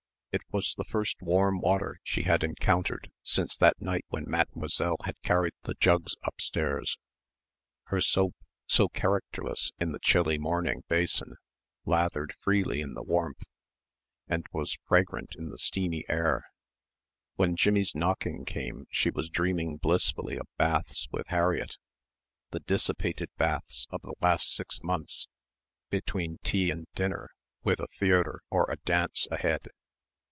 [0.33, 5.21] It was the first warm water she had encountered since that night when Mademoiselle had
[5.23, 6.97] carried the jugs upstairs.
[7.87, 8.33] Her soap,
[8.65, 11.35] so characterless in the chilly morning basin
[11.83, 13.43] lathered freely in the warmth
[14.29, 16.45] and was fragrant in the steamy air.
[17.35, 21.75] When Jimmie's knocking came she was dreaming blissfully of baths with Harriett
[22.51, 25.27] the dissipated baths of the last six months
[25.89, 27.31] between tea and dinner
[27.65, 29.67] with a theatre or a dance ahead.